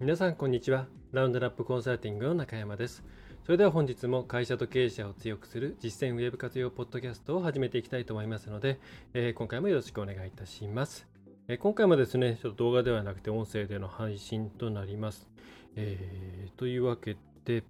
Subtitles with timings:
[0.00, 0.86] 皆さんこんにちは。
[1.12, 3.04] ラウンドラップコンサルティングの中山です。
[3.44, 8.80] それでは本日も会社と経営者を強くする実践ウェブ活用ポッドキャストを始めていきたいと思いますので、
[9.12, 11.06] えー、今回もよろしくお願いいたします、
[11.48, 15.28] えー、今回もですねちょっと動画ではなくて音声での配信となります、
[15.76, 17.62] えー、というわけで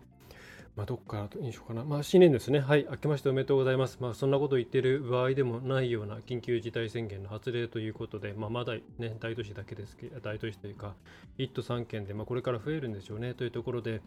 [0.76, 1.84] まあ、どっからにしようかな。
[1.84, 2.60] まあ、新年ですね。
[2.60, 2.86] はい。
[2.90, 3.98] 明けましておめでとうございます。
[4.00, 10.94] まあ、そんなこと言ってる場合でもないような緊急事態宣言の発令ということで、まあ、まだね、大都市だけですけど、大都市というか、
[11.38, 13.34] 1都3県で、まあ、これから増えるんでしょうね。
[13.34, 14.00] というところで、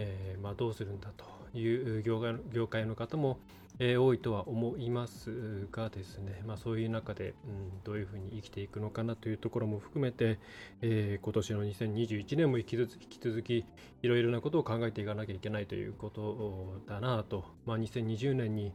[0.00, 1.24] えー、まあ、どうするんだと
[1.58, 3.40] いう業界業界の方も、
[3.80, 10.38] えー、多いとは思いますがですね、まあ、そういう中で、うん、どういうふうに生きていくのかなというところも含めて、
[10.82, 13.64] えー、今年の2021年も引き続き
[14.02, 18.72] いろいろなことを考えていかなきゃいけないということだなと、まあ、2020年に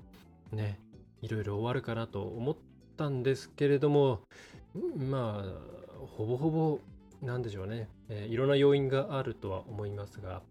[0.52, 0.77] ね
[1.21, 2.58] いろいろ終わるかなと思っ
[2.97, 4.19] たんですけれども
[5.09, 6.80] まあほぼほぼ
[7.21, 10.41] なんでしょうね、えー、いろんな要因があるとは思いますが、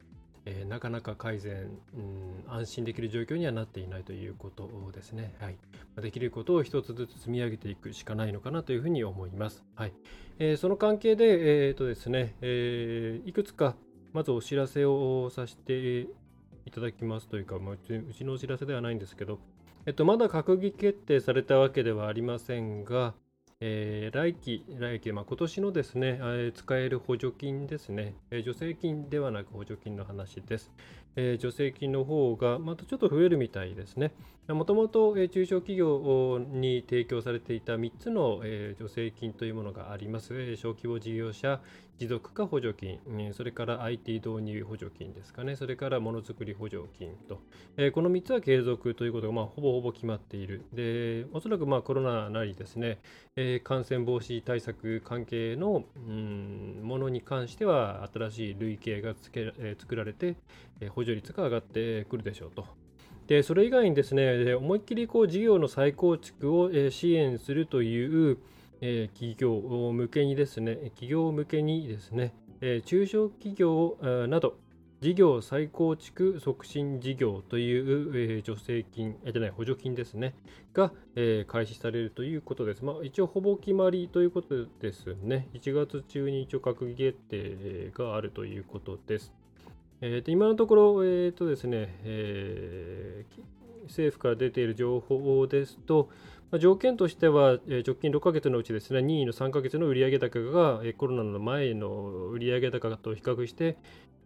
[0.45, 5.35] えー、なかなか改善、うん、安心できる状況にはなっていないということですね。
[5.41, 5.57] はい、
[6.01, 9.63] できることを一つずつ積み上げていくしかないのかなというふうに思います。
[9.75, 9.93] はい
[10.39, 13.77] えー、その関係で、えーとですねえー、いくつか
[14.13, 16.09] まずお知らせをさせて
[16.67, 17.79] いただきますというか、まあ、う
[18.15, 19.39] ちのお知らせではないんですけど、
[19.87, 23.15] えっと、まだ閣議決定されたわけではありませんが、
[23.65, 30.73] えー、来期、来期、まあ、今年のですね、えー、使える補助金ですね、えー、助成金ではなく補助金の話です。
[31.17, 34.13] え、助成金の方がまたちょっと増えるみたいですね。
[34.49, 38.43] もともと中小企業に提供されていた3つの、
[38.77, 40.57] 助成金というものがあります。
[40.57, 41.61] 小規模事業者
[41.99, 42.99] 持続化補助金、
[43.33, 47.37] それから IT 導入補助金ですかね、それからものづくり補助金と、
[47.93, 50.65] この3つは継続ということが、まあ、ほぼほぼ決まっている。
[50.73, 52.99] で、おそらくまあコロナなりですね、
[53.63, 60.35] 感染防止対策関係の、うん、ものに関しては新しい類型がつけ、えー、作られて、
[60.81, 62.65] えー、補助率が上がってくるでしょうと。
[63.27, 68.39] でそれ以外にですね、思いっきりこう事業の再構築を支援するという、
[69.15, 72.35] 企業向けにですね、企業向けにですね、
[72.85, 73.97] 中小企業
[74.29, 74.57] など、
[75.01, 80.35] 事業再構築促進事業という、助成金、じゃない、補助金ですね、
[80.75, 80.93] が、
[81.47, 82.85] 開始されるということです。
[82.85, 85.49] まあ、一応、ほぼ決まりということですね。
[85.55, 89.33] 1月中に一応閣議決定があるということです。
[90.05, 96.09] えー、と今のところ、えーとですねえー、政府から出ている情報ですと、
[96.51, 103.77] まあ、条件としては、えー、直近6ヶ月のうちですね、任意の3ヶ月の売上高が、えー、コロナの前の売上高と比較して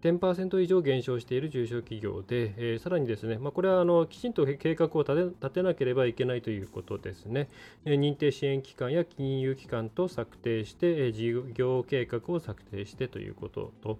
[0.03, 7.51] 10%以上減少している中小企業で、えー、さらにですね、まあ、これはあのきちんと計画を立て立てなければいけないということですね、
[7.85, 13.99] えー、認定支援機関や金融機関と策定して、えー、事業計画を策定してということと、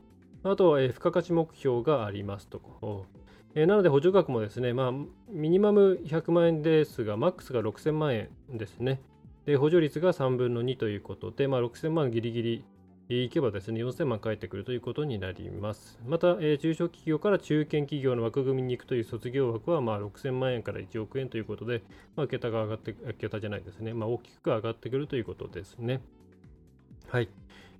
[0.51, 3.07] あと、え付加価値目標がありますと。
[3.55, 4.93] えなので補助額もですね、まあ、
[5.31, 9.01] ミニマム100万円ですが、マックスが6000万円ですね。
[9.47, 12.65] で補助率が3分の2ということで、まあ、6000万ギリギリ
[13.09, 16.01] いけばですね、4000万返ってくるということになります。
[16.05, 21.83] また、えー、中小企業から中堅企業の枠組みに行くという卒業枠は、まあ、6000万円から1億円ということで、
[22.17, 26.01] まあ、桁が上がって、桁じゃないですね、まあ、大きく上がってくるということですね。
[27.09, 27.29] はい。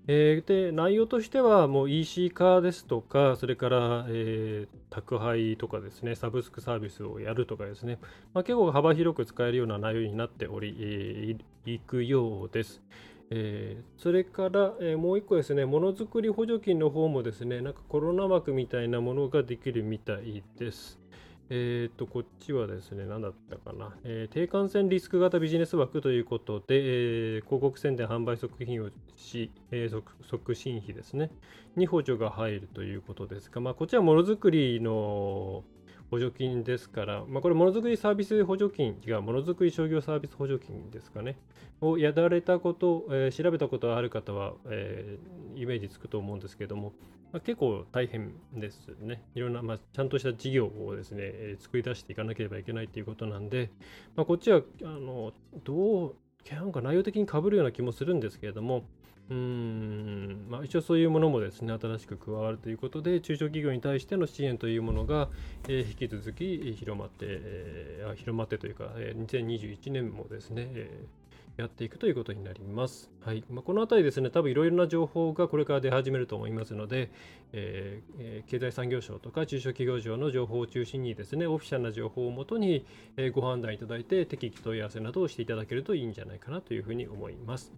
[0.09, 7.99] えー、で内容としてはもう EC 化ですとか、それから、えー、宅配とかですね、サブスクサービスをやるとかですね、
[8.33, 12.83] まあ、結構幅広く使えるような内容になっており、えー、いくようです。
[13.31, 21.01] えー、それから、えー、もう一個ですね、ものづくり補助金の方もですね、なんかコロナ枠みたいなものができるみたいです。
[21.49, 31.31] えっ、と、こっちはですね、何だったかな、えー、低感染リスク型ビジネス枠ということで、えー、広告宣伝販売促進をし、えー、促進費ですね、
[31.77, 35.63] に補助が入るということですが、まあ、こっちはものづくりの
[36.11, 41.37] 補助金ですから、まあ、これ、ものづくりサービス補助金、違う、ものづくり商業サービス補助金ですかね、
[41.81, 46.93] をやられたこと、えー、調べたことがある方は、えー、イメージつくと思うんですけども、
[47.33, 49.23] まあ、結構大変ですね。
[49.35, 53.71] いろんな、まあ、ちゃんとした事業をですね、えー、作り出していかなければいけないということなんで、
[54.15, 55.33] まあ、こっちは、あの、
[55.65, 56.15] どう
[56.55, 58.85] なんか内容的にかぶるような気もするんですけれども、
[59.29, 65.29] まあ、一応そういうものもですね新しく加わるということで中小企業に対しての支援というものが、
[65.69, 71.27] えー、引き続き広まって、えー、広まってというか、えー、2021年もですね、えー
[71.57, 73.11] やっていくということになります。
[73.23, 77.11] はいまあ、このあたりですね、多分いろいろな情報がこれから出始めると思いますので、
[77.55, 82.85] えー、経済産業省とか中小企業庁の情報を中心にですね、オフィシャルな情報をもとに、
[83.17, 87.73] えー、ご判断いただいて、適宜問い合わせなどをしていただけるといいんじゃないかなというふうに思います。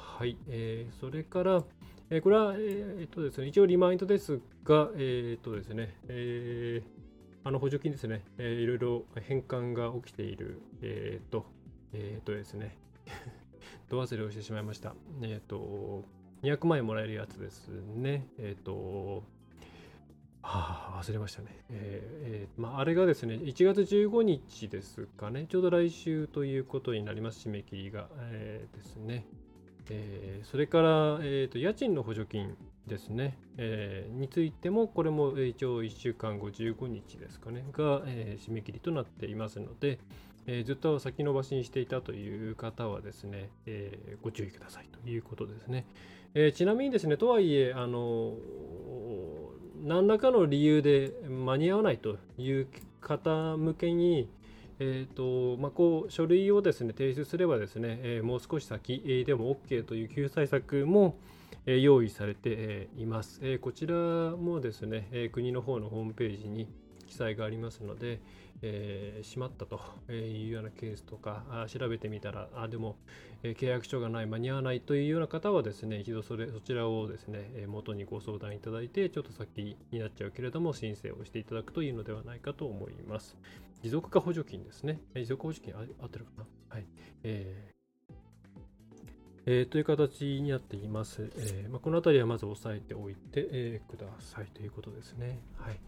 [0.00, 1.62] はい、えー、それから、
[2.10, 11.46] えー、これは、えー、っとですね、一応リマインドですが、えー、っとですね、えー、あの補助金ですね、えー、いろいろ返還が起きている、えー、っと、
[11.92, 12.76] えー、っとですね、
[13.88, 14.94] ど忘れをしてしまいました。
[15.22, 16.04] えっ、と、
[16.42, 18.26] 200万円もらえるやつですね。
[18.38, 19.24] えっ、と、
[20.42, 21.48] はあ、忘れましたね。
[21.70, 28.08] えー、えー、まあ、あれがですね、1月15日ですかね、ちょうど来週ということになります、締め切りが。
[28.30, 29.26] えー、ですね。
[29.90, 30.88] えー、それから、
[31.22, 32.56] えーと、家賃の補助金
[32.86, 39.98] ですね、えー、についても、これも一応1週間後15日ですかね、が、えー、締め切りとなっていますので、
[40.46, 45.86] えー、ずっと先延ばしにしていたという方はですね、えー、ご注意くださいということですね。
[46.34, 48.34] えー、ちなみにですね、とはいえ、あの
[49.82, 52.68] 何らかの理由で間に合わないという
[53.00, 54.28] 方向けに、
[54.82, 61.16] えーとまあ、こう書類をですね提出すればですね、えー、もう少し先でも OK という救済策も、
[61.66, 66.66] 用意されています、えー、こちらもですね、え国の方のホームページに
[67.06, 68.20] 記載がありますので、
[68.62, 69.80] えー、しまったと
[70.10, 72.96] いうようなケースとか、あ調べてみたら、あでも、
[73.42, 83.36] えー、契約書がない、間に合わないというような方はですね、一度それそちらをですね、え元にご相談いただいて、ちょっと先になっちゃうけれども、申請をしていただくといいのではないかと思います。
[83.82, 85.00] 持続化補助金ですね。
[85.14, 86.44] 持続補助金合ってるかな？
[86.68, 86.86] はい。
[87.24, 87.80] えー
[89.46, 91.30] えー、という形になっています。
[91.34, 95.40] えーまあ、この辺りはまず押さえておいて、えー、くださいということですね。
[95.56, 95.80] はい、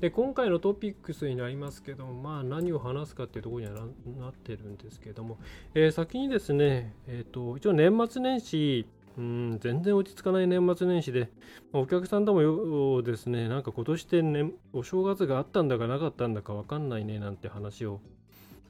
[0.00, 3.84] で今回のトピックスになりますけども、まあ、何を話すかっていうところには
[4.20, 5.38] なってるんですけども、
[5.74, 8.86] えー、先にですね、えーと、一応年末年始、
[9.18, 11.30] うん全然落ち着かない年末年始で、
[11.72, 18.00] お客さんともよですね、なんか今年って、ね、お正月があったんだかなかったんだか分かんないねなんて話を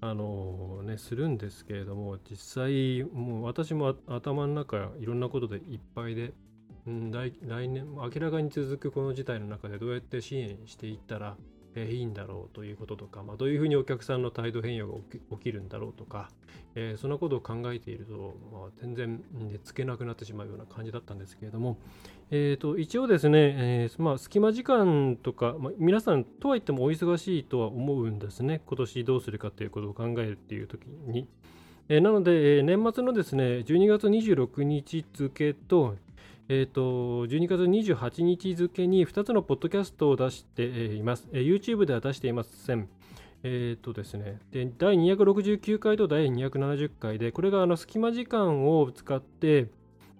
[0.03, 6.33] あのね、するんですけれども実際もう私も頭の中いろんなことでいっぱいで、
[6.87, 11.37] うん、来来年明らかに続くこの事態の中でどうやって支援していったら
[11.77, 14.95] いいんだろうということとか、まあ、どういうふうにお客さんの態度変容が
[15.33, 16.31] 起きるんだろうとか、
[16.75, 21.79] えー、そんなことを考えていると、まあ、全然寝つけなくなってしまうような感じだったんですけれども、
[22.31, 31.29] えーと、一応ですね、えー、まあ、隙間時間とか、まあ、皆さんとはいってもお忙しいとは思うんですね今年どうするかということを考えるっていう時に。
[31.89, 35.97] なので、年末のですね12月26日付と
[36.53, 40.65] えーと、12月28日付に2つのポッドキャストを出して
[40.97, 41.29] います。
[41.31, 42.89] えー、YouTube では出していません。
[43.45, 49.69] えっ、ー、とですね、で第269回と第270回で、これがあの隙間時間を使って、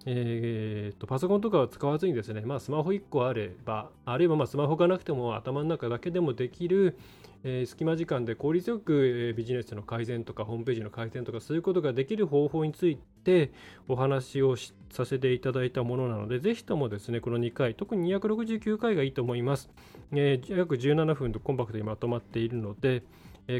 [0.05, 6.97] えーと、パソコンとかを使わずにですね、まあ、スマホ1個あれば、あるいはまスマホがなくても頭の中だけでもできる、
[7.43, 13.51] えー、隙間時間で効率よく、え、ビジネスの改善とかホームページの改善とかそういうことができる方法について
[13.87, 14.55] お話を
[14.91, 19.69] させていただいたものなのでぜひともですねこの2回特に269回がいいと思います、
[20.11, 23.03] えー、約17分とコンパクトにまとまっているので、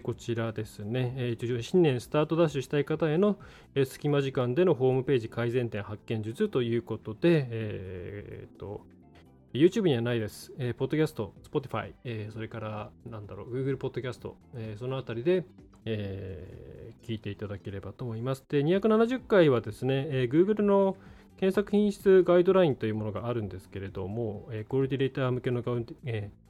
[0.03, 3.37] こちらですね、えー、新年スタートダッシュしたい方への、
[3.85, 8.85] 隙間時間でのホームページ改善点発見術ということで、えー、と
[9.53, 10.53] YouTube にはないです。
[10.57, 15.43] えー、ポッドキャスト、Spotify、えー、それから、なんだろう、Google ポッドキャスト、えー、そのあたりで、
[15.83, 18.45] えー、聞いていただければと思います。
[18.47, 20.95] で、270回はですね、えー、Google の
[21.35, 26.40] 検索品質ガイドラインというものがあるんですけれども、えー、コールディレーター向けのガウン、えー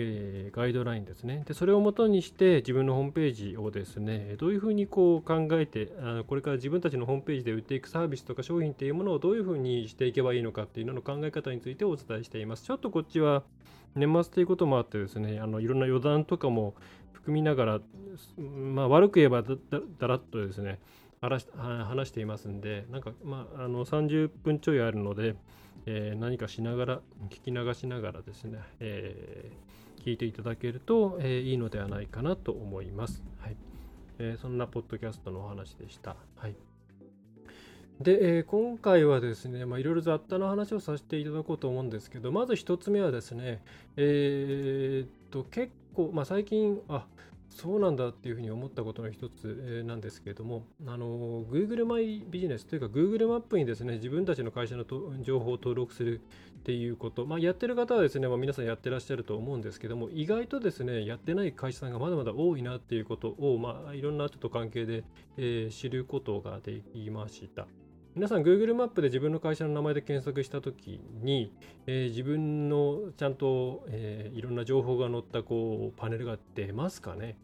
[0.00, 1.54] えー、ガイドラインですねで。
[1.54, 12.64] それをもとにして自分のホームページをですね、どういうふうにこう考えてあの、これから自分たちのホームページで売っていくサービスとか商品っていうものをどういうふうにしていけばいいのかっていうのの考え方についてお伝えしています。
[12.64, 13.42] ちょっとこっちは
[13.96, 16.74] 年末ということもあってですね、あのいろんな余談とかも
[17.12, 17.80] 含みながら、
[18.38, 19.56] まあ、悪く言えばだ
[19.98, 20.78] だらっとですね、
[21.20, 21.42] 話
[22.08, 25.34] していますんで、なんか、まあ、あの30分ちょいあるので、
[25.86, 27.00] えー、何かしながら、
[27.30, 33.22] 聞き流しながらですね、えー聞いていただけると、えー、いいのではないかなと思います。
[33.38, 33.56] はい
[34.18, 36.16] えー、そんなポッドキャストのお話でした。
[36.36, 36.54] はい
[38.00, 43.60] で、えー、今回はですね、いろいろ雑多な話をさせていただこうと思うんですけど、まず1つ目はですね、
[43.96, 47.06] えー、っと、結構、まあ、最近、あ
[47.50, 54.84] そうなんだっていうふうに思ったことの一つなんですけれども、あの Google マイビジネスというか Google マップにですね自分たちの会社の
[55.22, 56.20] 情報を登録する
[56.58, 65.04] っていうこと、まあ、やってる方はですね、まあ、皆さんやってらっしゃると思うんですけども、意外とですねやってない会社さんがまだまだ多いなっていうことを、まあ、いろんなちょっと関係で、
[65.36, 67.66] えー、知ることができました。
[68.14, 71.52] 皆さん Google マップで自分の会社の名前で検索したときに、
[71.86, 77.36] えー、自分のちゃんと、えー、いろんな情報が載ったこうパネルが出ますかね、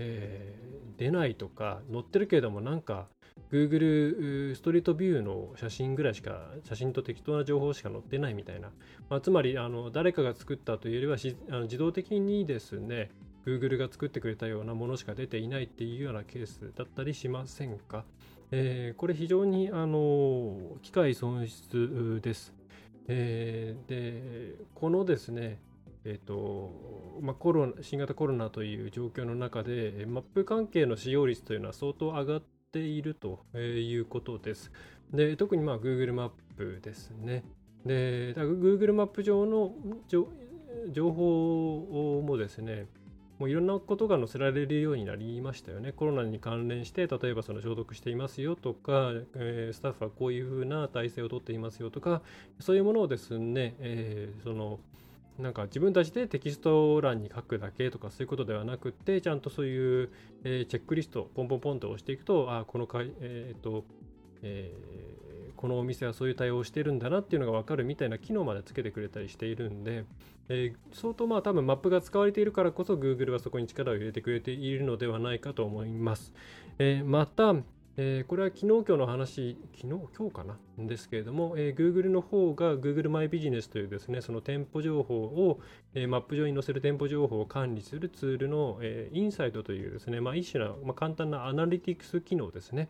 [0.00, 3.06] えー、出ないとか載ってるけれどもなんか
[3.52, 8.70] Google ストリートビューの写真ぐらいしか写真と適当な情報しか載ってないみたいな、
[9.08, 11.16] まあ、つまりあの誰かが作ったというよりは
[11.50, 13.10] あの自動的にですね
[13.46, 18.04] Google が作ってくれたようなものしか出ていないっていうようなケースだったりしませんか？
[18.52, 22.52] えー、これ非常に、あの機械損失です。
[23.08, 25.58] えー、でこのですね、
[26.04, 26.72] えーと
[27.20, 32.42] まあ、コロナ新型コロナという状況の中で、マップ関係の使用率というのは相当上がっ
[32.72, 34.72] ているということです。
[35.12, 37.44] で特にまあ Google マップですね。
[37.84, 39.74] Google マップ上の
[40.92, 42.86] 情報もですね、
[43.38, 45.92] もういろんなことが載せられるようになりましたよね。
[45.92, 52.22] コロナに関連して、例えばその消毒していますよとか、スタッフはこういうふうな体制をとっていますよとか、
[52.58, 54.78] そういうものをですね、えー、その
[55.38, 60.10] なんか自分たちでテキスト欄に書くだけとかそういうことではなくて、ちゃんとそういう、
[60.44, 63.84] え、チェックリスト、ポンポンポンと押していくと、あ、このかい、えっ、と、
[64.42, 70.04] えー、このお店はそういう対応をしてるんだなっていうのが分かるみたいな機能までつけてくれたりしているんで、
[70.48, 76.32] えー、相当まあ多分マップが使われているからこそ Google はそこに力を入れてくれているのではないかと思います。
[76.78, 77.54] え、また、
[77.96, 80.58] えー、これは昨日今日の話、昨日今日かな？
[80.78, 85.60] ですけれども、えー、Google の方が Google マイビジネスというですね、その店舗情報を、
[85.94, 92.88] えー、マップ上に載せる店舗情報を管理するツールの、えー、インサイドというですね、まあ、一種の、まあ、簡単なアナリティクス機能ですね。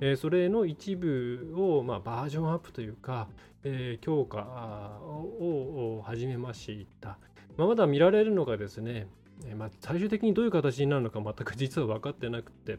[0.00, 3.28] えー、それの一部を、まあ、バージョンアップというか、
[3.62, 7.18] えー、強化を始めました。
[7.56, 9.06] まあ、まだ見られるのがですね、
[9.46, 12.78] えー、まあ、最終的にどういう形になるのか全く実は分かってなくて、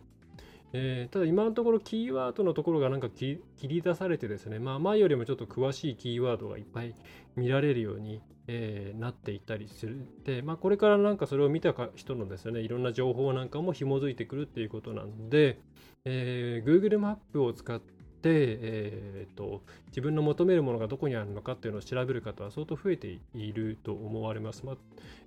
[0.74, 6.96] えー、ただ今のところキーワードのところがなんか切り出されてですね、まあ、前よりもちょっと詳しいキーワードがいっぱい
[7.36, 15.60] 見られるように、えー、なっていったりするで、まあ、これからなんかそれを見た人のですねいろんな情報なんかも紐づいてくるっていうことなんで、
[16.06, 17.90] えー、Google マップを使って、
[18.24, 24.66] えーと、自分の求めるものがどこにあるのかっていうのを調べる方は相当増えていると思われます。
[24.66, 24.78] ま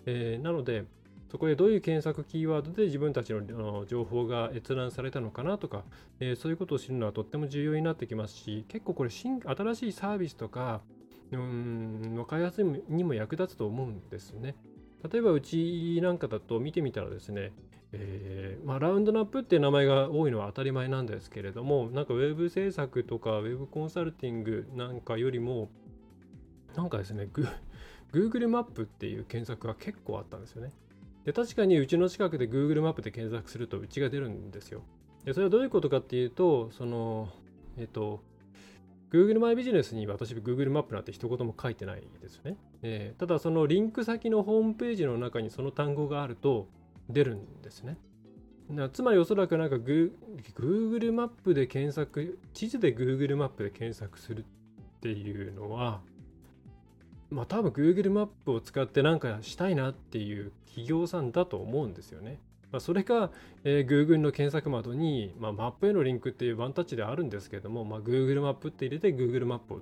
[0.06, 0.84] え、なので、
[1.34, 5.82] そこでどういう検索キーワードで自分たちの情報が閲覧されたのかなとか、
[6.20, 10.80] えー、そういうことを知るのはとっても重要になってきますし、結構これ新、新しいサービスとか、
[11.32, 14.54] うんの開発にも役立つと思うんですね。
[15.10, 17.50] 例えばうちなんかだと見てみたらですね、
[17.90, 25.68] えーまあ、ラウンドナップっていう名前が多いのは当たり前なんですけれども、なんかウェブ制作とかウェブコンサルティングなんかよりも、
[26.76, 27.28] なんかですね、
[28.12, 30.70] Google マップっていう検索が結構あったんですよね。
[31.24, 34.82] で確かにうちの近くで Google マップで検索するとうちが出るんですよ。
[35.24, 37.30] でそれはどういうことかっていうと、その、
[37.78, 38.22] えっと、
[39.10, 42.56] Google マイビジネスに私 Google マップなんて一言も書いてないですね。
[42.82, 46.68] えー、ただそのリンク先のホームページの中にその単語があると
[47.08, 47.96] 出るんですね。
[48.92, 56.00] つまりおそらくなんか Google マップで検索、地図で Google マップで検索するっていうのは、
[57.34, 62.38] まあ多分 Google マップを使って何かしたいなっていう企業さんだと思うんですよね。
[62.70, 63.30] まあ、それが、
[63.62, 69.80] えー、Google の検索窓に、まあ、マップへのリンクっていうワンタッチであるんですけども、まあ、Google マップって入れて Google マップ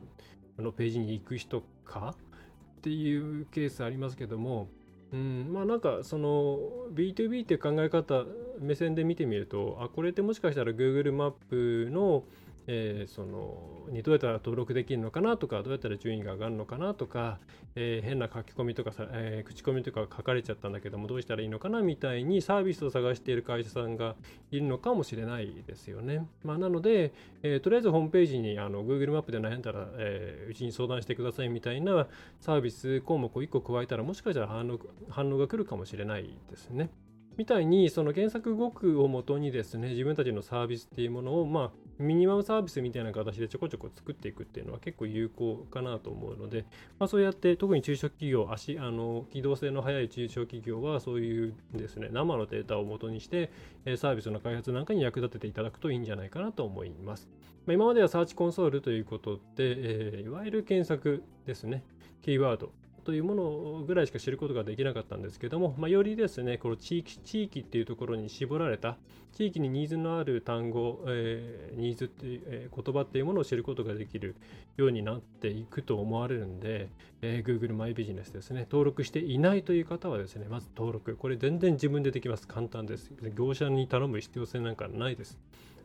[0.58, 4.68] のページに行く人かっていうケースありますけども、
[5.10, 6.58] うん、まあなんかその
[6.92, 8.24] B2B っていう考え方
[8.60, 12.24] 目線で見てみるとあこれってもしかしたら Google マップの
[12.66, 17.38] えー、そのにどうやったら登録できるのかなとかどうやったら順位が上がるのかなとか、
[17.74, 24.14] えー、変な書き込みとかさ、えー、口コミとか書かれちゃったんだけどもどうしたらいいのかなみたいにサービスを探している会社さんが
[24.50, 26.26] いるのかもしれないですよね。
[26.44, 32.06] まあ、なので、えとりあえずホームページにあの Google マップで悩んだら、えうちに相談してくださいみたいな
[32.40, 34.78] サービス項目を1個加えたらもしかしたら反応
[35.08, 36.90] 反応が来るかもしれないですね。
[37.36, 46.64] みたいにその原作語句をもとにですね自分たちのサービスっていうものをまあミニマムサービスみたいな形でちょこちょこ作っていくっていうのは結構有効かなと思うので、
[46.98, 53.50] まあ、そうやって特に中小企業足あの機動性の速い中小企業はそういうですね生のデータを元にして
[53.96, 57.28] サービスの開発なんかに役立てていただくといいんじゃないかなと思います。
[57.66, 61.84] まあ、今まではサーチコンソールということで、えー、いわゆる検索ですね
[62.22, 62.72] キーワード
[63.04, 68.96] というものぐらいしか知ることができなかったんですけども、まあ、よりですね、この地域地域っていうところに絞られた、
[69.32, 74.36] 地域にニーズのある単語、えー、ニーズっていう、えー、言葉っていうものを知ることができる
[74.76, 76.88] ようになっていくと思われるんで、
[77.22, 81.16] えー、Google マイビジネスですね、登録していないという方はですね、まず登録。
[81.16, 82.46] これ全然自分でできます。
[82.46, 83.10] 簡単です。
[83.36, 85.38] 業者に頼む必要性なんかないです。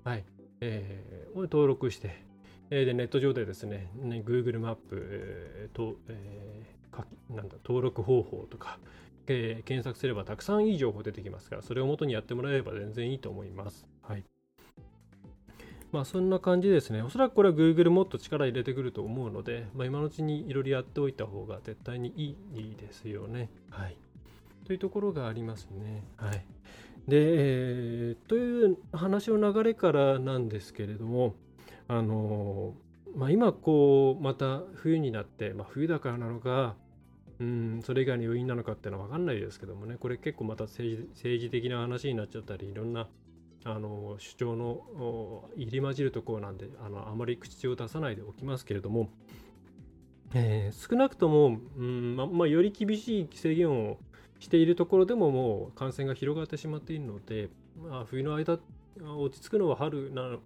[0.04, 0.26] はい。
[0.60, 2.28] えー、登録して、
[2.70, 6.77] でネット上でですね、ね Google マップ、えー、と、えー、
[7.30, 8.80] なんだ登録方法とか、
[9.28, 13.86] えー、検索すればたくさんいい情報出てきますから、それを元にやってもらえれば全然いいと思います。
[14.02, 14.24] はい。
[15.92, 17.02] まあそんな感じですね。
[17.02, 23.50] おそらくこれは Google もっと力入れてくると思うので、まあ、今のうちにいろいろやっておいた方が絶対にいいですよね。
[23.70, 23.98] はい。
[24.66, 26.04] というところがありますね。
[26.18, 26.46] はい。
[27.08, 31.36] で、えー、という話の流れからなんですけれども、
[31.88, 32.74] あの
[33.16, 36.76] まあ、今こうまた冬になって、まあ、冬だからなのか
[37.40, 43.08] うんそれ以外の要因なのかっていうのは分かんないですけどもねこれ結構また政治政治的な話になっちゃったりいろんな
[43.64, 49.10] あの主張の入り混じるところなんであのあまり口を出さないでおきますけれども、
[50.34, 53.98] えー、少なくとも、うんままあ、より厳しい制限を
[54.40, 58.60] しているところでももう感染が広がってしまっているので、まあ、冬の間
[59.02, 60.40] 落ち着くのは春なの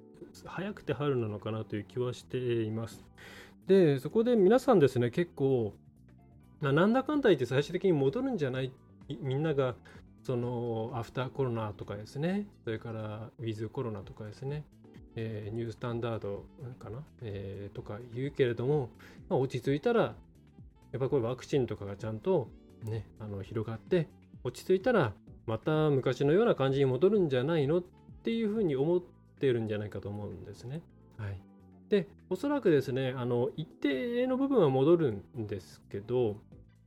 [0.46, 3.04] 早くて春なのかなという気はしています。
[3.68, 5.74] で、そこで皆さんですね、結構、
[6.62, 8.72] なんだかんだ言って最終的に戻るんじゃない
[9.22, 9.76] みんなが
[10.24, 14.64] そのアフターコロナとかですね、それからウィズコロナとかですね、
[15.16, 16.46] えー、ニュースタンダード
[16.80, 18.92] かな、えー、とか言うけれども、
[19.30, 20.02] まあ、落ち着いたら、
[20.92, 22.50] やっぱこれワクチンとかがちゃんと
[22.84, 24.08] ね、あの広がって、
[24.44, 25.14] 落ち着いたら
[25.48, 27.80] また昔のような感じに戻るんじゃないの？
[27.80, 27.84] っ
[28.24, 29.02] ていうふうに思っ
[29.40, 30.82] てるんじゃないかと思うんですね。
[31.18, 31.42] はい、
[31.90, 36.38] でおそらくですねあの一定の部分は戻るんですけど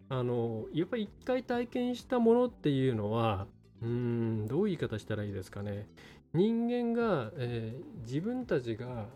[0.09, 3.47] あのやっぱり一回体験したものっていうのは
[3.83, 5.87] うんどういう言い方したらいいですかね。
[6.33, 9.07] 人間が、えー、自分たちが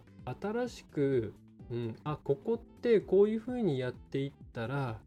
[0.40, 1.34] 新しく、
[1.70, 4.98] うん、あここってこういうふうにやっていったら、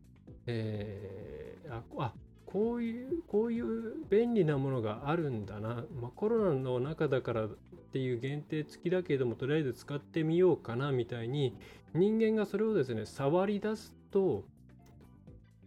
[0.46, 2.14] えー、ああ
[2.46, 7.50] こういうこういう便利なものがあるんだな、まあ、コロナの中だからっ
[7.94, 11.56] ていう限定付きだけれどもとりあえず使ってみようかなみたいに
[11.94, 14.44] 人間がそれをですね触り出すと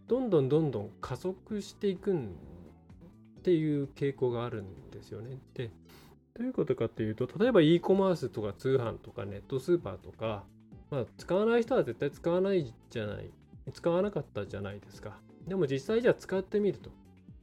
[0.07, 2.17] どんどんどんどん加速していくっ
[3.43, 5.37] ていう傾向があるんですよね。
[5.53, 5.71] で
[6.37, 10.43] どういうことかっていうと例えば e コマースとか通販とかネットスーパーとか、
[10.91, 13.29] まあ、使わない人は絶対使わないじゃない
[13.73, 15.17] 使わなかったじゃないですか。
[15.47, 16.89] でも実際じゃあ使ってみると。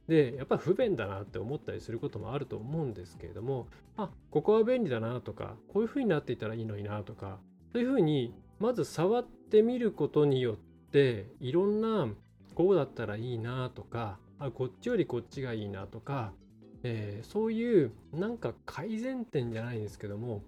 [0.07, 7.39] で、やっぱ不便だなって思ったりすることもあると思うんですけれども、あ、ここは便利だなとか、こういう風になっていたらいいのになとか、
[7.71, 10.57] そういう風に、まず触ってみることによっ
[10.91, 12.07] て、いろんな、
[12.55, 16.33] こうだったらいいなとか、あ、こっちよりこっちがいいなとか、
[16.83, 20.41] えー、そういうなんか改善点じゃないんですけども、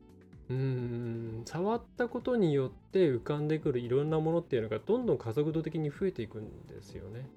[0.49, 7.27] うーん触ったことによって浮かんでくるいろんなものっていうのがどんどん加速度的に増えていくんですよね。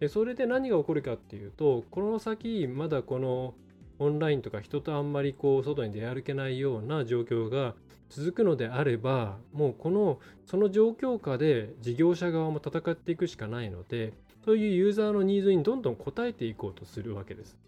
[0.00, 3.54] でそれで何が起こるかっていうとこの先まだこの
[3.98, 7.74] オンラインとか人とあんまりこう外に出歩けないような状況が
[8.10, 17.58] 続くのであればもうこのその状況下で事業者側も戦っていくしかないのでそういうユーザーのニーズにどんどん応えていこうとするわけです。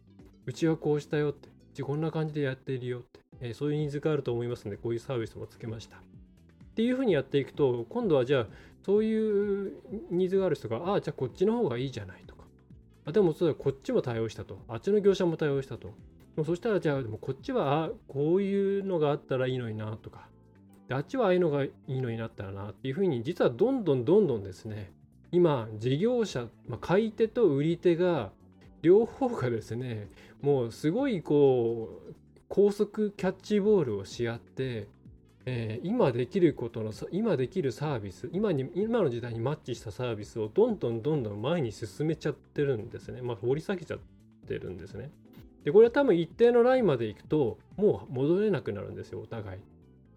[0.47, 5.99] うちはこうしたよって、うちこんな感じでやっているよって、えー、そういうニーズがあると思いますのでこういうサービスもつけました。
[5.99, 6.01] っ
[6.75, 8.47] ていうふうにやっていくと今度はじゃあ
[8.83, 9.73] そういう
[10.11, 12.45] ニーズがある人が、ああ、じゃあこっちの方がいいじゃないとか。
[13.05, 14.59] あでもそうだ、こっちも対応したと。
[14.69, 15.89] あっちの業者も対応したと。
[15.89, 15.95] で
[16.39, 20.30] もそしたら、じゃあ、でもこっちは、あこういうのがあったらいいのになとか。
[20.91, 24.91] であっちはああいうのがいいのになったらなっていうふうに、実はどんどんどんどんですね、
[25.31, 28.33] 今、事業者、まあ、買い手と売り手が、
[28.83, 30.09] 両方がですね、
[30.43, 32.15] もうすごいこう、
[32.49, 34.89] 高速キャッチボールをし合って、
[35.47, 43.23] えー、今できることの今できるサービス今に今の時代にマッチしたサービスをどんどんどんどん前に進めちゃってるんですね。
[43.23, 43.99] まあ掘り下げちゃっ
[44.47, 45.11] てるんですね。
[45.65, 49.61] でこれは多分一定のラインまでいくともう戻れなくなるんですよお互い。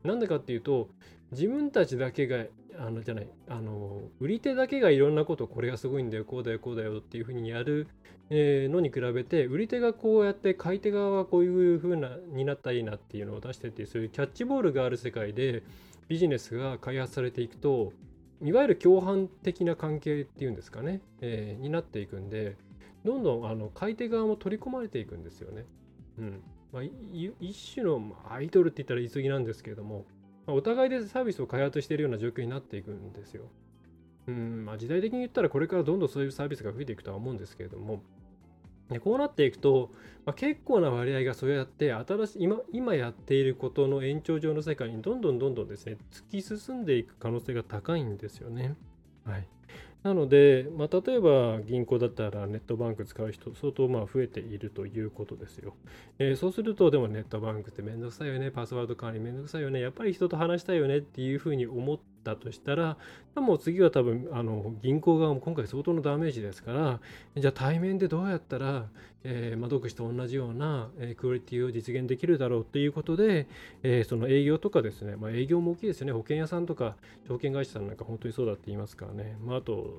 [0.03, 0.89] なんでかっていうと
[1.31, 2.45] 自分たちだけが
[2.79, 7.87] あのじゃないあの売り手だけがいろんなことこれがすごいんだよこうだよこうだよっていうふうにやる、
[8.29, 15.63] え、のに比べて売り手がこうやって買い手側はこういうふうなになったらいいなっていうのを出しててそういうキャッチボールがある世界で
[16.07, 17.93] ビジネスが開発されていくと
[18.41, 22.57] いわゆる共犯的な関係っていうんですかね、えー、になっていくんで
[23.05, 25.65] どんどんあの買い手側も取り込まれていくんですよね。
[26.19, 26.83] うんまあ、
[27.39, 30.05] 一種のアイドルって言ったら言い過ぎなんですけれども
[30.47, 33.43] まお互いでサービスを開発しているような状況になっていくんですよ。
[34.25, 38.01] うんまあ、時代的に言ったらこれからどんどんそういうサービスが増えていくとは思うんですけれども
[38.89, 39.91] でこうなっていくと、
[40.25, 48.75] まあ、結構な割合がそうやって新しい今今やっていることの延長上の世界にどんどんどんどんですね突き進んでいく可能性が高いんですよね。
[49.25, 49.47] はい、
[50.03, 55.75] なので、まあ、例えば銀行だったらネットバンク使う人相当まあ増えているということですよ。
[56.19, 62.97] えー、そうするとでもネットバンクってめんどくさいよね、パスワード管理めんどくさいよね、やっぱり人と話したいよねっていうふうに思ったとしたら、
[63.35, 66.99] もう次は多分あの銀行側も今回相当のダメージですから、
[67.35, 68.85] じゃあ対面でどうやったら、
[69.23, 73.47] えー、窓口と同じような、えー、クオリティを実現できるだろうっていうことで、
[73.81, 76.95] えー、その営業とかですね、まあ、営業も大きいですよね、保険屋さんとか
[77.27, 79.93] 証券会社さんなんか本当にそうだって言いますからね、まあ、あと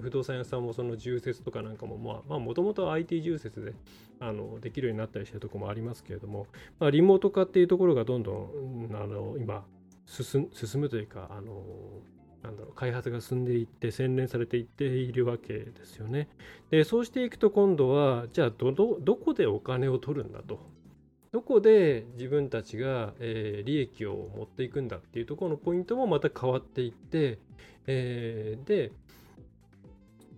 [0.00, 3.72] 不動産屋さんもその重説とかなんかもまあもともと IT 重説で
[4.20, 6.46] あのできるようになったりしてるとこもありますけれども、
[6.78, 9.64] まあ、リモート化っていうところがどんどんあの今
[10.08, 11.62] 進むというかあの
[12.42, 16.28] なんだろう開発が進んでいって洗練されていっているわけですよね。
[16.70, 20.58] でそうしていくと今度はじゃあどどこでお金を取るんだと。
[21.30, 27.38] どこで自分たちが、えー、利益を持っていくんだっていうところのポイントもまた変わっていって、
[27.86, 28.92] えー、で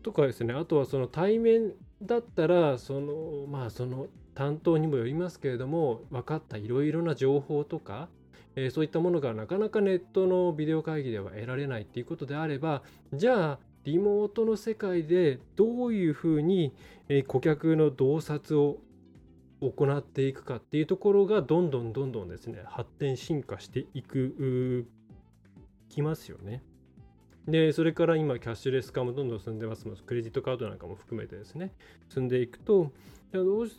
[0.02, 8.08] とかですねあとはその対面だったらそのまあその担当にもよりますけれども分かったいろいろな情報とか
[8.56, 12.82] えー、そういったものがなかなかネットのビデオ会議では得られないっていうことであれば
[13.12, 16.74] じゃあリモートの世界でどういうふうに、
[17.08, 18.76] え顧客の洞察を
[19.62, 24.86] 行っていくかっていうところがどんどんどんどんですね発展進化していく
[25.90, 26.62] きますよね。
[27.50, 31.72] でそれから今キャッシュレス化もどんどん進んでますクレジットカードなんかも含めてですね
[32.12, 32.92] 進んでいくと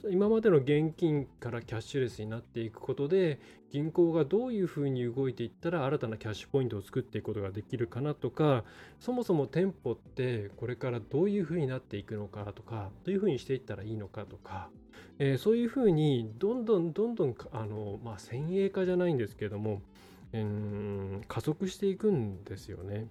[0.09, 8.63] 今までの現金からキャッシュレスになっていくことで銀行がどういうふうに動いていったら新たなキャッシュポイントを作っていくことができるかなとか
[8.99, 14.69] そもそも店舗ってこれからどういうふうになっていくのかとかどういうふうにしていったらいいのかとか、
[15.19, 19.81] えー、そういうふうにどんどんどんどんあの、まあ、先鋭化じゃないんですけども、
[20.31, 23.07] えー、加速していくんですよね。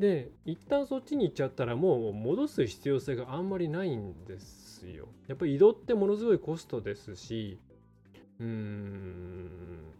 [0.00, 5.08] で一旦そっちに行っちゃったらもう戻す必要性があんまりないんですよ。
[5.28, 7.60] やっぱり移動ってものすごいコストですし、
[8.40, 9.50] うーん、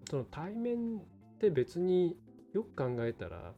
[0.09, 1.01] その対面っ
[1.39, 2.17] て別に
[2.55, 3.53] よく考えたら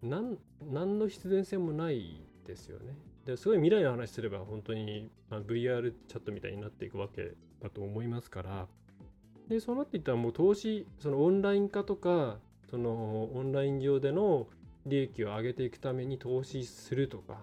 [0.00, 0.38] 何、
[0.70, 2.96] 何の必然性もないですよね。
[3.24, 8.68] ですごい未来の話すれば本当に、ま VR チャットみたいになっていくわけだと思いますから、
[9.48, 12.38] で、そうなっていったらもう投資、そのオンライン化とか、
[12.70, 14.46] そのオンライン上での
[14.88, 17.40] 利益を上げていくために投資するとか、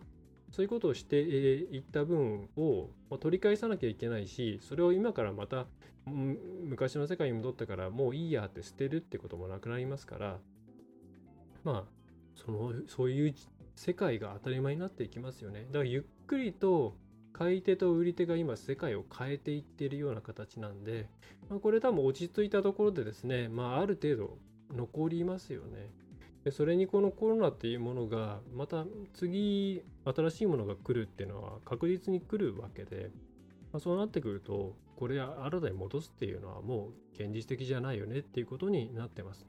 [0.52, 5.68] そういうことをしていった分を取り返さなきゃいけないし、それを今からまた
[6.06, 10.38] 昔の世界に戻ったからもういいやって捨てるってこともなくなりますから、
[11.64, 11.92] まあ、
[12.36, 13.36] そのそういう
[13.76, 15.66] 世界が当たり前になっていきますよね。
[15.68, 16.96] だからゆっくりと
[17.34, 21.10] 買い手と売り手が今世界を変えていってるような形なんで、
[21.50, 24.38] まあ、これ多分落ち着いたところでですね、まあ、ある程度
[24.74, 25.90] 残りますよね。
[26.46, 33.10] でそれにこのコロナっていうものがまた次新しいものが来るっていうのは確実に来るわけで、
[33.74, 39.48] まあ、そうなってくるとこれ新たに戻すっていうのはもう現実的じゃないよねっていうことになってます、ね。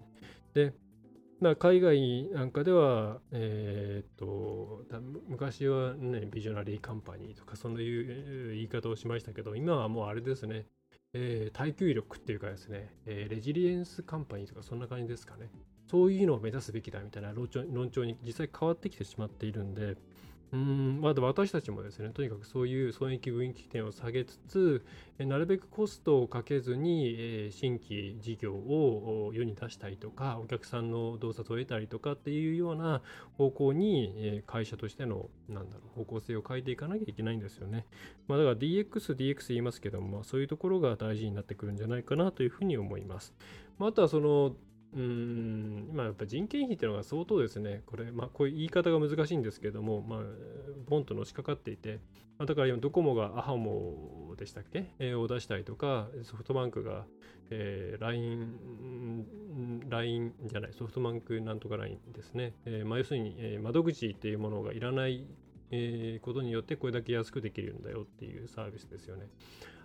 [0.55, 0.73] で
[1.59, 4.83] 海外なんかでは、えー、っと
[5.29, 10.65] 昔はねビジョナリーカンパニーとかそういう言い方をしましたけど今はもうあれですね、
[11.13, 15.51] えー、耐久力っていうかですね、えー、レジリエンスカンパニーとかそんな感じですかね。
[15.91, 19.97] そういうのを目指すべきだみたいな論調論調に実際変わってきてしまっているんで、
[20.53, 24.85] うんまあ、私たちもですね、とにかくそういう損益分岐点を下げつつ、
[25.19, 33.03] なるべくコストをかけずに、新規事業を世に出したりとか、お客さんの洞察を得たりとかっていうような
[33.37, 37.85] 方向に、会社としての、なんだろう、方向性を変えていかなきゃいけないんですよね。
[38.29, 43.35] まあ、だから DX、DX 言いますけども、そういうところが大事になってくるんじゃないかなというふうに思います。
[43.79, 44.55] まあ、あとはその、
[44.97, 50.21] うん、今やっぱ人件費っていうのが相当ですね、これ、まあ、こういう言い方が難しいんですけども、まあ、
[50.89, 52.01] ボンとのしかかっていて、
[52.39, 57.05] まあ、だから今、ドコモがアハモでしたっけ、えー、を出したりとか、ソフトバンクが、
[57.51, 65.27] えー、LINE、LINE じゃない、ソフトバンクなんとか LINE ですね、えーまあ、要するに、えー、窓口っていうものがいらない
[65.73, 69.27] えー、ことによってこれだけ安くできるんだよっていうサービスですよね。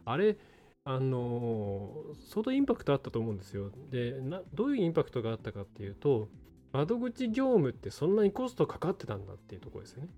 [0.06, 0.38] あれ、
[0.84, 1.92] あの
[2.30, 3.72] 相当インパクトあったと思うんですよ。
[3.92, 6.28] でな、どういうインパクトがあったかっていうと、
[6.72, 10.10] 窓口業務ってそんなにコストかかってたんだっていうところですよね。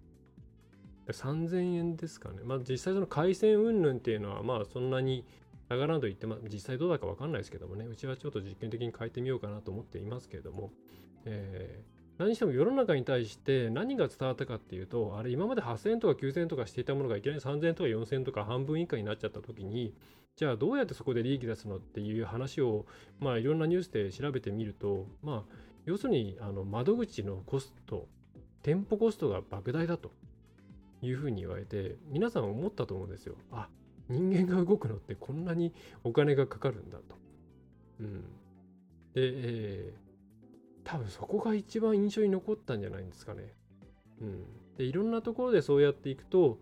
[1.09, 2.43] 3000円ですかね。
[2.45, 5.25] まあ実際その回線云々っていうのはまあそんなに
[5.69, 10.71] 上がらんと言って、まあ実際どうだかわかんないですけどもね、うちはちょっと実験的に変えてみようかなと思っていますけれども、
[11.25, 11.83] え
[12.17, 19.93] 何しても世の中に対して何が伝わったかっていうとあれ今まで8000円とか9000円とかしていたものがいきなり3000円とか4000円とか半分以下になっちゃった時に
[20.35, 22.85] じゃあどうやってそこで利益出すのっていう話を
[23.19, 28.07] まあいろんなニュースで調べてみるとまあ要するにあの窓口のコスト
[28.61, 30.11] 店舗コストが莫大だと
[31.01, 33.67] いうふうに言われて皆さん思ったと思うんですよあ
[34.09, 35.73] 人間が動くのってこんなに
[36.03, 37.15] お金がかかるんだと。
[37.99, 38.25] うん、で、
[39.15, 40.02] えー、
[40.83, 43.53] 多分そこが一番印象に残ったんじゃないんですかね。
[44.21, 44.43] うん、
[44.77, 46.59] でいろんなところでそうやっていくと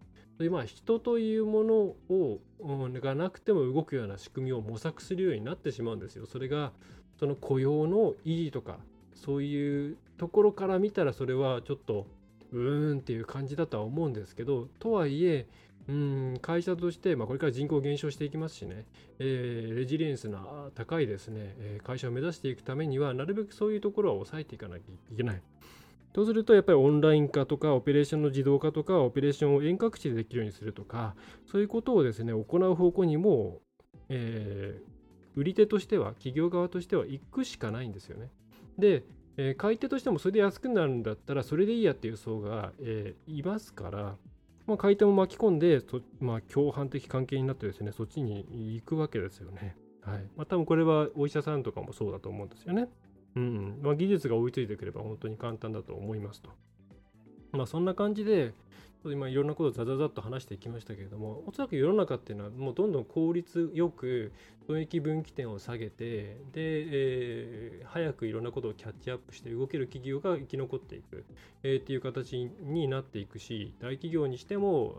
[0.50, 1.74] まあ人というもの
[2.10, 6.26] を、うん、がなくても動くような仕組みを模索するようになってしまうんですよ。
[6.26, 6.72] それが
[7.20, 8.80] その雇用の維持とか
[9.14, 12.08] そういうところから見たらそれはちょっと
[12.52, 15.48] うーんっていう感じだとは思うんですけどとはいえ
[15.88, 18.86] うん会社として、まあ、これから人口減少していきますしね、
[19.20, 25.42] えー、レジリエンスな高いですね、えー、会社を目指していくためにはなるべくそういうところは抑えていかなきゃいけない。
[26.14, 31.16] とするとやっぱりオンライン化とかオペレーションの自動化とかオペレーションを遠隔地でできるようにするとか
[31.50, 33.62] そういうことをですね行う方向にも、
[34.10, 38.30] えー、売り手としては企業側としては行くしかないんですよね。
[38.78, 39.04] で
[39.38, 44.18] えー、買い手としてもそれで安くなるんだったらそれでいいやっていう層が、えー、いますから、
[44.68, 45.82] まあ、買い手も巻き込んで
[46.20, 48.46] まあ、共犯的関係になってですねそっちに
[48.76, 49.76] 行くわけですよね。
[50.02, 52.90] はいまあ、多分これはお医者さんとかもそうだと思うんですよね。
[53.36, 56.50] うんまあ、技術が追いついてくれば本当に簡単だと思いますと。
[57.52, 58.54] まあそんな感じで、
[59.06, 64.32] 今いろんなことをザザザッと話していきましたけれどもおそらく世の中っていうのはもうどんどん効率よく
[64.68, 71.26] 損益分岐点を下げてで、えー、早くいろんなことをキャッチアップして動ける企業が生き残っていく、
[71.64, 74.98] えー、っていう形になっていくし大企業にしても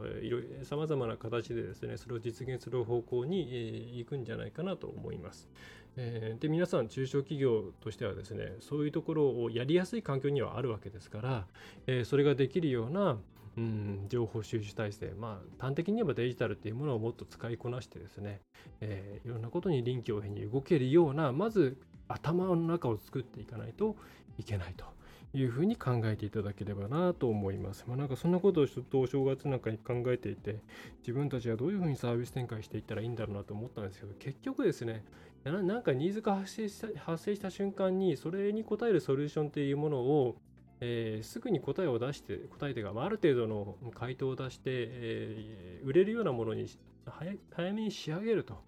[0.64, 5.48] さまざまな形でですねそれを実現する方向に、えー、行くんじゃないかなと思います。
[5.96, 11.46] えー、で皆さん中小企業としてはですねそういうところをやりやすい環境にはあるわけですから、
[11.86, 13.18] えー、それができるような
[13.56, 18.40] うん、情報収集体制、まあ、端的に言えばデジタルっていうものをもっと使いこなしてですね、
[18.80, 23.96] えー、いろんなことに臨機応変に動けるような、まず頭の中を作っていかないと
[24.38, 24.86] いけないと
[25.34, 27.84] いうふうに考えていただければなと思います。
[27.86, 30.60] まあ、なんかそんなことをちょっとお正月なんかに考えていて、
[31.00, 35.04] 自分たちはどういうふうにサービス展開していったらいいんだろうなと思ったんですけど、結局ですね、
[35.44, 40.36] なんかニーズが発生した発生した瞬間に、それに応えるソリューションっていうものを
[40.84, 46.66] えー、すぐに答えを出して、答えというか、まあ、ある程度の回答を出して、えー、売れるようなものに
[47.06, 48.60] 早早めに仕上げると。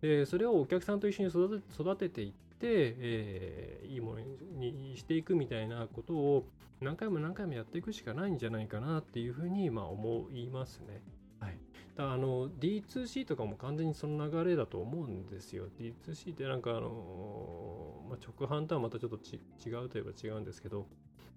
[0.00, 6.46] でそれをお客さんと一緒に育て育てていって、えー、いいものにしていくみたいなことを
[6.80, 11.02] 何回も何回もやっていくしかないんじゃないかなっていうふうにまあ思いますね。
[11.40, 11.58] はい、
[11.96, 15.64] だあの D2C とかも完全にその流れだと思うんですよ。
[15.80, 17.75] D2C ってなんかあの、
[18.16, 20.86] まあ、直販とはまたちょっと違うといえば違うんですけど、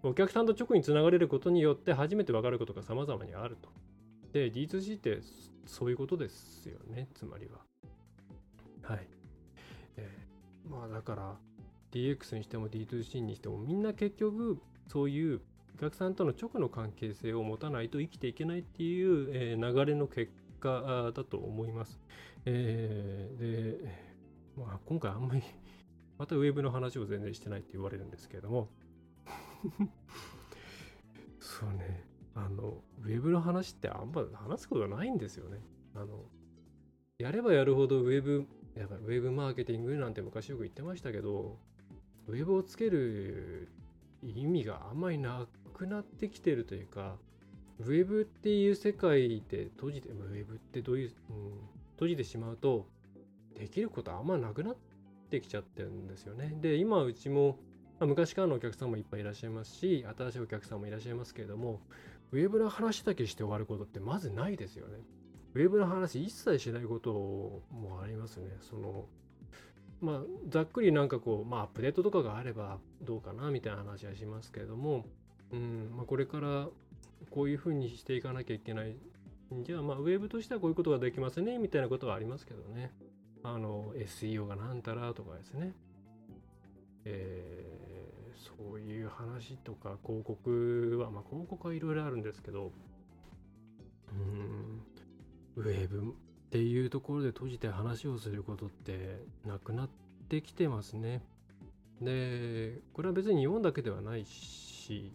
[0.02, 3.70] お客さんと直につながれることによって初めて分かることが様々にあると。
[4.32, 5.20] で、D2C って
[5.66, 7.60] そういうことですよね、つまりは。
[8.82, 9.08] はい。
[9.98, 11.38] えー、まあだから
[11.92, 15.42] DX にしても D2C にしてもみんな結局そういう
[15.76, 22.00] お客さんとの直の関係性を持たないと生きていけないっていう、えー、流れの結果だと思います。
[22.46, 24.00] えー、で、
[24.58, 25.44] まあ今回あんまり
[26.20, 28.68] またウェブの話を全然してないって言われるんですけれども、
[31.40, 32.08] そうね。
[32.36, 35.60] あのウェブの話ってあんま話すことないんですよね。
[35.96, 36.26] あの
[37.18, 41.58] やればやるほどウェブやばいウェブマーケティングなんて昔よく言ってましたけど
[42.28, 43.68] ウェブをつける
[44.22, 47.18] 意味があんまりなくなってきてるというか
[47.80, 51.52] ウェブっていう世界で閉じてウェブってどういう、うん、
[51.94, 52.88] 閉じてしまうと
[53.58, 54.89] できることあんまなくなって
[55.42, 57.58] きちゃってるんですよねで今うちも
[58.00, 61.82] まあ、昔からのお客さんもいっぱいいらっしゃいますし、新しいお客さんもいらっしゃいますけれども、
[62.32, 65.00] ウェブの話だけして終わることってまずないですよね。
[65.54, 68.56] ウェブの話一切しないこともありますね。
[68.62, 69.06] その、
[70.00, 75.06] まあ、ざっくりなんかこう、まあ、アップデートとかがあればどうかなみたいな話はしますけれども、
[75.52, 76.70] うんまあ、これから
[77.32, 78.96] こういうふうにしていかなきゃいけない。
[79.64, 82.92] じゃあ、まあ、ウェブとしてはこういうことができますねみたいなことはありますけどね。
[83.54, 85.74] あの、SEO がなんたらとかですね。
[87.06, 87.80] えー
[88.40, 92.72] そういう話とか広告は、まあ、広告はいろいろあるんですけど、
[94.12, 94.82] うん、
[95.58, 99.90] ウェブっていうところで閉じて話をすることってなくなっ
[100.30, 101.22] てきてますね。
[102.02, 105.12] で、これは別に日本だけではないし、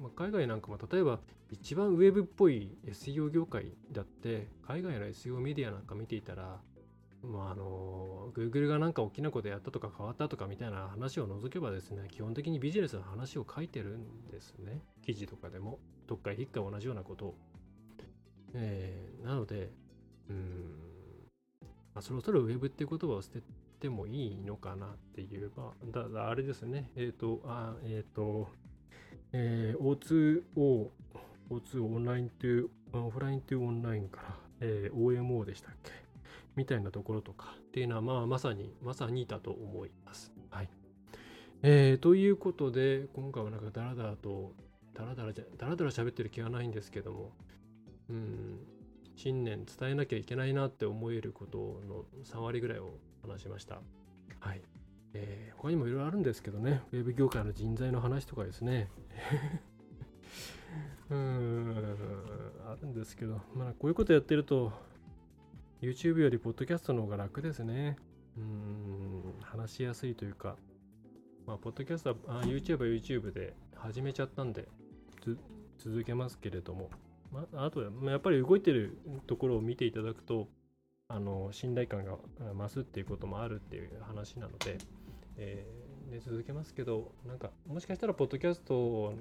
[0.00, 1.20] まあ、海外なんかも例えば
[1.50, 6.60] 一番ウェブっぽい SEO 業界だって海外の SEO メディアなんか見ていたら
[7.26, 14.82] まあ、あの Google が何か大きなことやったとか変わったとかみたいな話を除けばですね基本的にビジネスの話を書いてるんですね。
[15.04, 15.78] 記事とかでも。
[16.06, 17.34] どっか引っか同じようなことを、
[18.54, 19.70] えー、なので
[20.30, 20.86] うん。
[21.94, 23.42] まあ、そろそろウェブっていう言葉を捨て
[23.80, 28.48] てもいいのかなっていう、まあ、だだあれですね、えっ、ー、と、あえっ、ー、と、
[29.32, 30.88] えー、O2O、
[31.50, 36.05] O2 オンラインという、オフラインというオンラインから、えー、OMO でしたっけ？
[36.56, 40.32] みたいなところとかっていうのは、まあ、まさに、まさにだと思います。
[40.50, 40.68] はい。
[41.62, 44.52] えー、ということで、今回はなんかダラダラと、
[44.94, 47.32] ダラダラじゃ、ダラダラ喋ってる気はないんですけども、
[48.08, 48.60] うん、
[49.16, 53.80] 信念伝えなきゃいけないなって思えることの3割ぐらいを話しました。
[54.40, 54.62] はい。
[55.14, 58.88] えー、他にもいろいろあるんですけどね、ウェブ業界の人材の話とかですね。
[61.08, 64.72] うーん、あるんですけど、まあ、こういうことやってると、
[65.82, 67.96] YouTube よりポッドキャストの方が楽ですね。
[68.38, 70.56] うん、話しやすいというか、
[71.46, 74.68] まあ、ポッドキャストは、YouTube は YouTube で始めちゃったんで、
[75.78, 76.90] 続けますけれども、
[77.32, 80.48] まあ、あとやっぱり動いてるところを見ていただくと
[81.08, 82.16] あの信頼感が
[82.54, 84.78] 増すっていうこともあるっていう話なので、
[85.36, 89.14] えー、で続けますけどなんかもしかしたらポッドキャスト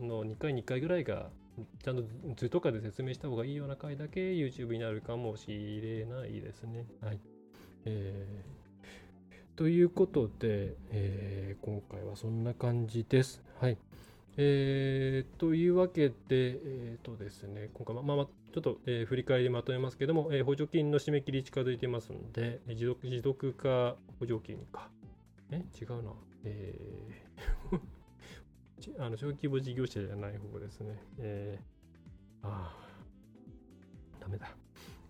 [0.00, 1.30] の2回2回ぐらいが
[1.82, 2.04] ちゃんと
[2.36, 6.86] 図とかで説明した方がいいような回だけ YouTube になるかもしれないですね。
[7.00, 7.20] はい。
[7.84, 13.42] えー、ということで、えー、今回はそんな感じです。
[13.60, 13.78] はい。
[14.36, 24.90] えー、というわけで、えーとですね、今回、まあ、まあ、ちょっと、えー、振り返りまとめますけども、えー、補助金の締め切り近づいてますので、持続持続化補助金か。
[25.50, 25.64] え？
[25.80, 26.12] 違うな。
[26.44, 27.95] えー
[28.98, 30.96] あの小規模事業者じゃない方ですね。
[31.18, 32.86] えー、ああ、
[34.20, 34.48] ダメだ。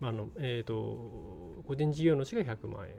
[0.00, 2.94] まあ、あの、えっ、ー、と、個人事業主が100万円、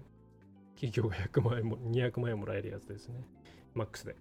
[0.76, 3.28] 企業が100万円も、200万円もらえるやつですね。
[3.74, 4.16] マックスで。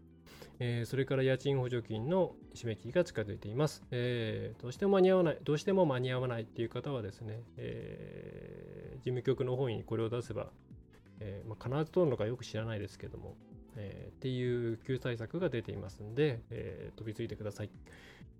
[0.59, 10.49] えー、それから家賃補助金の締め切りが近づいています、えー、どうしても間に合わない、どうしても間に合わないっていう方はですね、えー、事務局の方にこれを出せば、
[11.21, 13.37] えまあ、必ず通るのかよく知らないですけども、
[13.76, 17.70] えっていう救済策が出ていますんで、え飛びついてください、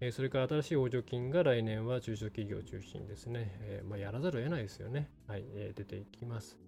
[0.01, 5.11] えそれから新しい補助金が来年は中小企業中心ですね、えまあ、やらざるを得ないですよね。
[5.27, 6.59] はい、え出ていきます。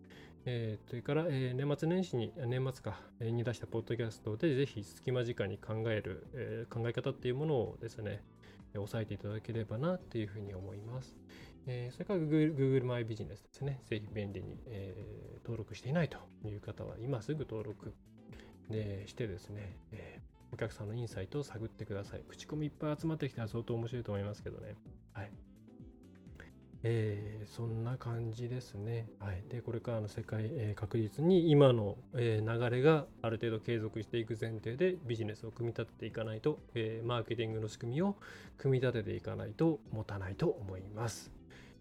[0.50, 8.22] えー、それから、えー、年末年始に、年末か、え、に出したポッドキャストで、ぜひ隙間時間に考える、えー、考え方っていうものをですね、
[8.74, 11.18] 押さえていただければなっていうふうに思います。
[11.66, 13.83] えー、それから Google, Google マイビジネスですね。
[13.85, 17.92] ぜひ便利に、えー、登録していないという方は、今すぐ登録
[18.70, 20.20] でしてですね、え、
[20.52, 22.22] お客さんのインサイトを探ってください。
[22.28, 24.74] 口コミいっぱい集まってきたら相当面白いと思いますけどね。
[25.12, 25.31] はい。
[26.85, 29.09] えー、そんな感じですね。
[29.18, 38.16] はい、でこれからの世界、えー、確実に今の、えー、流れがある程度継続していく前提でビジネスを組み立てていかないと、えマーケティングの仕組みを
[38.59, 41.33] 組み立てていかないと持たないと思います。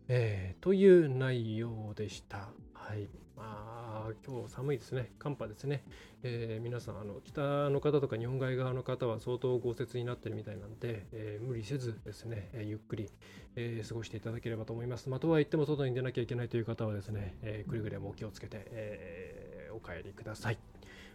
[0.07, 2.49] えという内容でした。
[2.87, 3.09] はい。
[3.35, 5.11] まあ、今日寒いですね。
[5.19, 5.83] 寒波ですね。
[6.23, 13.09] えー、皆さん、あの、北の方とか日本海側の方は相当豪雪になってるみたいなんで、えー、無理せずですね、えー、ゆっくり、
[13.57, 15.09] え過ごしていただければと思います。
[15.09, 20.57] まあ、とは言っても外に出なきゃいけないという方はですね、えくれぐれもお気をつけて、えお帰りください。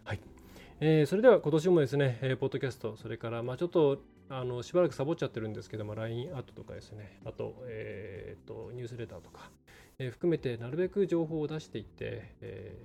[0.05, 0.21] はい。
[0.81, 9.51] えそれでは今年もですね、えポッドキャスト、それから、まあちょっとあのしばらくサボっちゃってるんですけども、LINE アートとかですね、あと、えーと、ニュースレターとか、
[9.99, 12.77] えー、含めてなるべく情報を出していって、え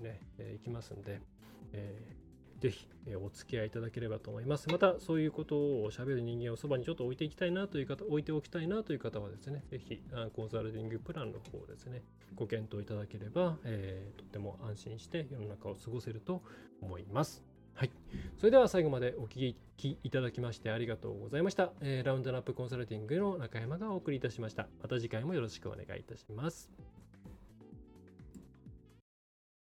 [0.00, 1.20] ー、ね、えー、いきますんで、
[1.72, 4.68] えー、ぜひ、えお付き合いいただければと思います。
[4.68, 10.02] また、そういうことを喋る人間をそばにちょっと置いていきたいなという方、置いておきたいなという方はですね、ぜひ、
[10.34, 12.02] コンサルティングプランの方をですね、
[12.34, 16.42] ご検討いただければ、え、とっても安心して世の中を過ごせると
[16.82, 17.49] 思います。
[17.80, 17.90] はい。
[18.36, 21.72] それでは最後までお聞きいただきましてありがとうございました。
[21.80, 24.68] えー、ラウンドナップコンサルティングの中山がお送りいたしました。
[24.82, 26.70] また次回もよろしくお願いいたします。